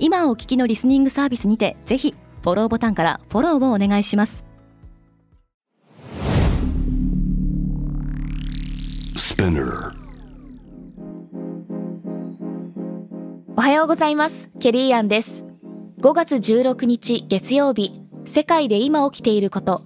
[0.00, 4.44] 今お聞きのリスニングサービスにてぜひフォローボタンからフォローをお願いします。
[13.56, 14.50] おはようございます。
[14.60, 15.44] ケリーアンです。
[16.00, 18.02] 5月16日月曜日。
[18.24, 19.82] 世界で今起きていること。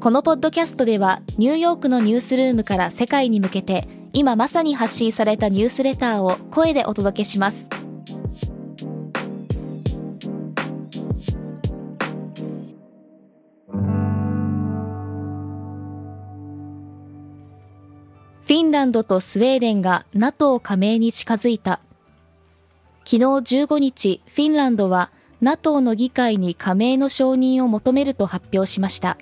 [0.00, 7.70] このポッドキャストではニューヨークのニュースルームから世界に向けて今まさに発信されたニュースレターを声でお届けします
[18.44, 21.80] フィンランドとスウェーデンが NATO 加盟に近づいた。
[23.06, 29.16] 昨日15日、フィンランドは NATO の議会に加盟の承認を求めると発表しました。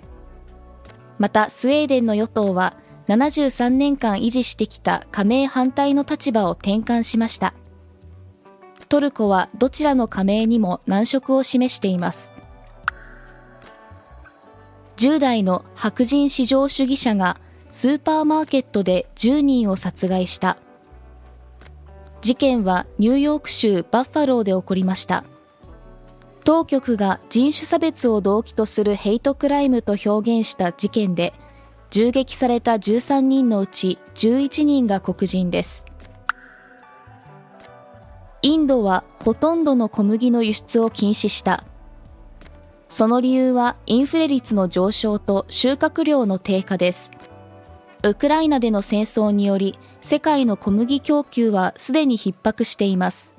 [1.19, 2.75] また、スウェーデンの与党は
[3.07, 7.53] 73年間維持してきた加盟反対の立場を転換しました。
[8.89, 12.33] トルコはどちらの加盟にも難色を示しています。
[14.97, 17.37] 10代の白人至上主義者が
[17.73, 20.59] スーパーマーケットで10人を殺害した。
[22.21, 25.23] 事件はニューヨーク州バッファローで起こりました。
[26.43, 31.33] 当局が人種差別を動機とするヘイトクライムと表現した事件で、
[31.89, 35.83] 銃撃された13人のうち11人が黒人です。
[38.43, 41.63] インドはほとんどの小麦の輸出を禁止した。
[42.87, 47.09] その理由はインフレ率の上昇と収穫量の低下です。
[48.05, 53.33] ウクライナでの戦争により世界の小麦供給はすでに逼迫しています。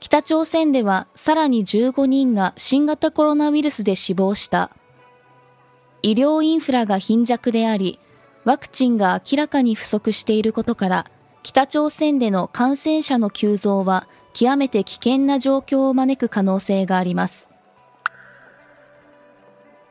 [0.00, 4.70] 北朝鮮ではさらに15人が新型コロナウイルスで死亡した。
[6.02, 8.00] 医療インフラが貧弱であり、
[8.44, 11.10] ワクチンが明らかに不足していることから、
[11.44, 17.50] 北朝鮮での感染者の急増は極めて危険な状況を招く可能性があります。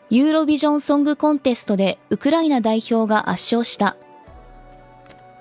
[0.10, 3.98] ユーロビジョンソングコンテストでウクライナ代表が圧勝した。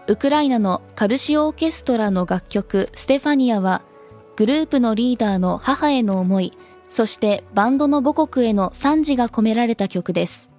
[0.08, 3.82] ウクライナのカルシオーケストラの楽曲ステファニアは、
[4.34, 6.52] グループのリーダーの母への思い、
[6.88, 10.50] そしてバンドの母国への賛辞が込められた曲です。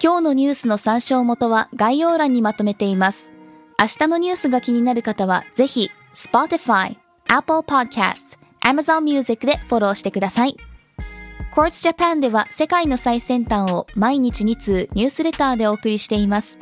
[0.00, 3.32] 今日のニュースの参照元は概要欄にまとめています。
[3.78, 10.56] 明日のニュースが気になる方は、ぜひ、Spotify、Apple Podcasts、Amazon Music でフォローしてください。
[11.52, 16.58] Quartz Japan では世界の最先端を毎日2通ニュースレターでお送りしています。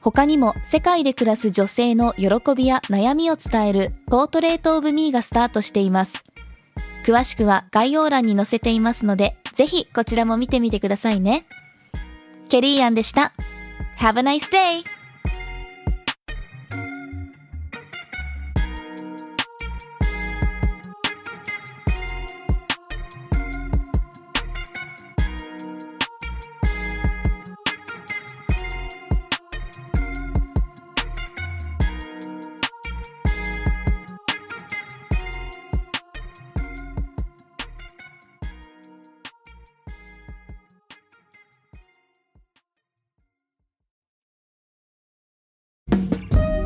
[0.00, 6.24] 他にも世界で暮らす女性の喜びや悩みを伝えるポートレートオブミーがスタートしています。
[7.04, 11.46] 詳しくは概要欄に載せていますので、ぜひこちらも見てみてくださいね。
[12.48, 13.32] ケリーアンでした。
[13.98, 14.95] Have a nice day!